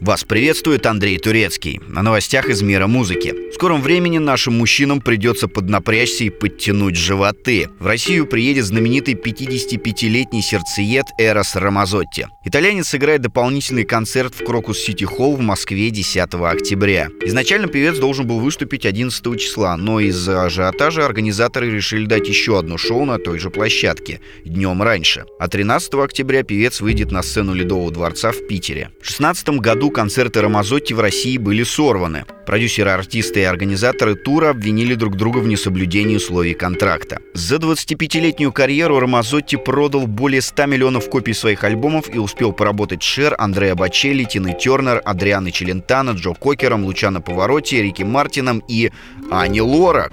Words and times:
Вас 0.00 0.24
приветствует 0.24 0.86
Андрей 0.86 1.18
Турецкий. 1.18 1.78
На 1.86 2.00
новостях 2.00 2.48
из 2.48 2.62
мира 2.62 2.86
музыки. 2.86 3.34
В 3.50 3.54
скором 3.54 3.82
времени 3.82 4.16
нашим 4.16 4.56
мужчинам 4.56 5.02
придется 5.02 5.46
поднапрячься 5.46 6.24
и 6.24 6.30
подтянуть 6.30 6.96
животы. 6.96 7.68
В 7.78 7.86
Россию 7.86 8.26
приедет 8.26 8.64
знаменитый 8.64 9.12
55-летний 9.12 10.40
сердцеед 10.40 11.04
Эрос 11.18 11.54
Рамазотти. 11.54 12.28
Итальянец 12.46 12.88
сыграет 12.88 13.20
дополнительный 13.20 13.84
концерт 13.84 14.34
в 14.34 14.42
Крокус 14.42 14.78
Сити 14.78 15.04
Холл 15.04 15.36
в 15.36 15.40
Москве 15.40 15.90
10 15.90 16.32
октября. 16.32 17.08
Изначально 17.26 17.68
певец 17.68 17.98
должен 17.98 18.26
был 18.26 18.40
выступить 18.40 18.86
11 18.86 19.38
числа, 19.38 19.76
но 19.76 20.00
из-за 20.00 20.44
ажиотажа 20.44 21.04
организаторы 21.04 21.70
решили 21.70 22.06
дать 22.06 22.26
еще 22.26 22.58
одно 22.58 22.78
шоу 22.78 23.04
на 23.04 23.18
той 23.18 23.38
же 23.38 23.50
площадке, 23.50 24.20
днем 24.46 24.82
раньше. 24.82 25.26
А 25.38 25.48
13 25.48 25.92
октября 25.96 26.42
певец 26.42 26.80
выйдет 26.80 27.10
на 27.10 27.22
сцену 27.22 27.52
Ледового 27.52 27.90
дворца 27.90 28.32
в 28.32 28.46
Питере. 28.46 28.92
В 29.02 29.06
16 29.06 29.50
году 29.60 29.89
концерты 29.90 30.40
Рамазотти 30.40 30.94
в 30.94 31.00
России 31.00 31.38
были 31.38 31.62
сорваны. 31.62 32.24
Продюсеры, 32.46 32.90
артисты 32.90 33.40
и 33.40 33.44
организаторы 33.44 34.14
тура 34.14 34.50
обвинили 34.50 34.94
друг 34.94 35.16
друга 35.16 35.38
в 35.38 35.46
несоблюдении 35.46 36.16
условий 36.16 36.54
контракта. 36.54 37.20
За 37.34 37.56
25-летнюю 37.56 38.52
карьеру 38.52 38.98
Рамазотти 39.00 39.56
продал 39.56 40.06
более 40.06 40.42
100 40.42 40.66
миллионов 40.66 41.08
копий 41.10 41.32
своих 41.32 41.64
альбомов 41.64 42.14
и 42.14 42.18
успел 42.18 42.52
поработать 42.52 43.02
Шер, 43.02 43.34
Андреа 43.38 43.74
Бачелли, 43.74 44.24
Тины 44.24 44.56
Тернер, 44.58 45.00
Адрианы 45.04 45.50
Челентано, 45.50 46.10
Джо 46.10 46.34
Кокером, 46.34 46.84
Лучано 46.84 47.20
Повороти, 47.20 47.76
Рики 47.76 48.02
Мартином 48.02 48.62
и 48.68 48.90
Ани 49.30 49.60
Лорак. 49.60 50.12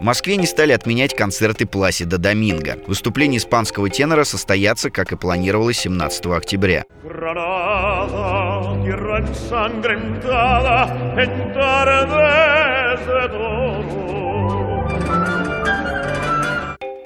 В 0.00 0.02
Москве 0.02 0.36
не 0.36 0.46
стали 0.46 0.72
отменять 0.72 1.14
концерты 1.14 1.66
Пласида 1.66 2.16
Доминго. 2.16 2.78
Выступление 2.86 3.36
испанского 3.36 3.90
тенора 3.90 4.24
состоятся, 4.24 4.88
как 4.88 5.12
и 5.12 5.16
планировалось, 5.16 5.76
17 5.80 6.24
октября. 6.26 6.84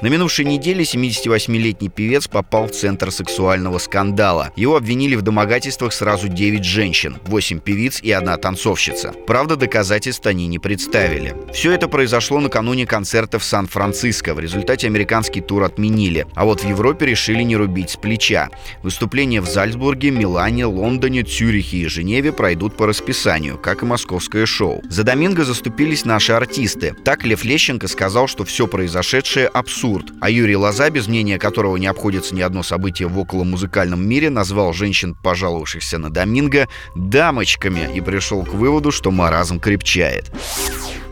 На 0.04 0.08
минувшей 0.08 0.44
неделе 0.44 0.84
78-летний 0.84 1.88
певец 1.88 2.28
попал 2.28 2.66
в 2.66 2.72
центр 2.72 3.10
сексуального 3.10 3.78
скандала. 3.78 4.52
Его 4.54 4.76
обвинили 4.76 5.14
в 5.14 5.22
домогательствах 5.22 5.94
сразу 5.94 6.28
9 6.28 6.62
женщин, 6.62 7.16
8 7.24 7.58
певиц 7.60 8.02
и 8.02 8.12
одна 8.12 8.36
танцовщица. 8.36 9.14
Правда, 9.26 9.56
доказательств 9.56 10.26
они 10.26 10.46
не 10.46 10.58
представили. 10.58 11.34
Все 11.54 11.72
это 11.72 11.88
произошло 11.88 12.38
накануне 12.40 12.84
концерта 12.84 13.38
в 13.38 13.44
Сан-Франциско. 13.44 14.34
В 14.34 14.40
результате 14.40 14.88
американский 14.88 15.40
тур 15.40 15.62
отменили. 15.62 16.26
А 16.34 16.44
вот 16.44 16.60
в 16.60 16.68
Европе 16.68 17.06
решили 17.06 17.42
не 17.42 17.56
рубить 17.56 17.88
с 17.88 17.96
плеча. 17.96 18.50
Выступления 18.82 19.40
в 19.40 19.48
Зальцбурге, 19.48 20.10
Милане, 20.10 20.66
Лондоне, 20.66 21.22
Цюрихе 21.22 21.78
и 21.78 21.86
Женеве 21.86 22.30
пройдут 22.32 22.76
по 22.76 22.86
расписанию, 22.86 23.56
как 23.56 23.82
и 23.82 23.86
московское 23.86 24.44
шоу. 24.44 24.82
За 24.90 25.02
Доминго 25.02 25.46
заступились 25.46 26.04
наши 26.04 26.32
артисты. 26.32 26.94
Так 27.06 27.24
Лев 27.24 27.42
Лещенко 27.42 27.88
сказал, 27.88 28.28
что 28.28 28.44
все 28.44 28.66
произошедшее 28.66 29.46
абсурд 29.46 29.93
абсурд. 29.94 30.12
А 30.20 30.30
Юрий 30.30 30.56
Лоза, 30.56 30.90
без 30.90 31.08
мнения 31.08 31.38
которого 31.38 31.76
не 31.76 31.86
обходится 31.86 32.34
ни 32.34 32.40
одно 32.40 32.62
событие 32.62 33.08
в 33.08 33.18
околомузыкальном 33.18 34.06
мире, 34.06 34.30
назвал 34.30 34.72
женщин, 34.72 35.14
пожаловавшихся 35.14 35.98
на 35.98 36.10
Доминго, 36.10 36.68
дамочками 36.94 37.90
и 37.94 38.00
пришел 38.00 38.44
к 38.44 38.54
выводу, 38.54 38.90
что 38.90 39.10
маразм 39.10 39.60
крепчает. 39.60 40.32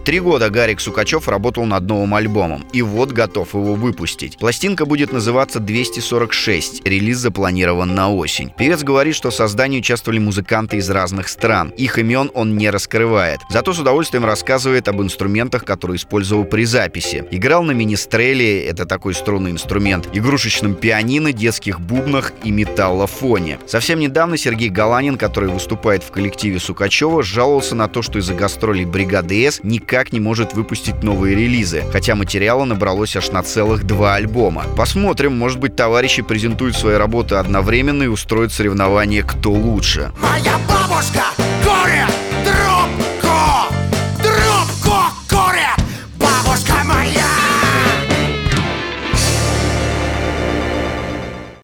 Три 0.04 0.18
года 0.18 0.50
Гарик 0.50 0.80
Сукачев 0.80 1.28
работал 1.28 1.64
над 1.64 1.84
новым 1.84 2.16
альбомом, 2.16 2.66
и 2.72 2.82
вот 2.82 3.12
готов 3.12 3.54
его 3.54 3.74
выпустить. 3.74 4.36
Пластинка 4.36 4.84
будет 4.84 5.12
называться 5.12 5.60
246, 5.60 6.84
релиз 6.84 7.18
запланирован 7.18 7.94
на 7.94 8.12
осень. 8.12 8.52
Певец 8.58 8.82
говорит, 8.82 9.14
что 9.14 9.30
в 9.30 9.34
создании 9.34 9.78
участвовали 9.78 10.18
музыканты 10.18 10.78
из 10.78 10.90
разных 10.90 11.28
стран. 11.28 11.72
Их 11.76 11.98
имен 11.98 12.32
он 12.34 12.56
не 12.56 12.68
раскрывает. 12.68 13.38
Зато 13.48 13.72
с 13.72 13.78
удовольствием 13.78 14.24
рассказывает 14.24 14.88
об 14.88 15.00
инструментах, 15.00 15.64
которые 15.64 15.98
использовал 15.98 16.44
при 16.44 16.64
записи. 16.64 17.24
Играл 17.30 17.62
на 17.62 17.70
министреле, 17.70 18.64
это 18.64 18.86
такой 18.86 19.14
струнный 19.14 19.52
инструмент, 19.52 20.08
игрушечном 20.12 20.74
пианино, 20.74 21.32
детских 21.32 21.80
бубнах 21.80 22.32
и 22.42 22.50
металлофоне. 22.50 23.60
Совсем 23.68 24.00
недавно 24.00 24.36
Сергей 24.36 24.68
Галанин, 24.68 25.16
который 25.16 25.48
выступает 25.48 26.02
в 26.02 26.10
коллективе 26.10 26.58
Сукачева, 26.58 27.22
жаловался 27.22 27.76
на 27.76 27.86
то, 27.86 28.02
что 28.02 28.18
из-за 28.18 28.34
гастролей 28.34 28.84
бригады 28.84 29.46
С 29.46 29.60
никак 29.62 29.91
никак 29.92 30.10
не 30.10 30.20
может 30.20 30.54
выпустить 30.54 31.02
новые 31.02 31.36
релизы, 31.36 31.84
хотя 31.92 32.14
материала 32.14 32.64
набралось 32.64 33.14
аж 33.14 33.30
на 33.30 33.42
целых 33.42 33.84
два 33.84 34.14
альбома. 34.14 34.64
Посмотрим, 34.74 35.36
может 35.36 35.58
быть, 35.58 35.76
товарищи 35.76 36.22
презентуют 36.22 36.76
свои 36.76 36.94
работы 36.94 37.34
одновременно 37.34 38.04
и 38.04 38.06
устроят 38.06 38.54
соревнование 38.54 39.22
«Кто 39.22 39.52
лучше». 39.52 40.10
Моя 40.18 40.56
бабушка 40.66 41.24
горе 41.62 42.06